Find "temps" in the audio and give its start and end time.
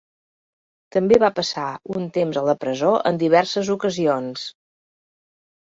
2.17-2.41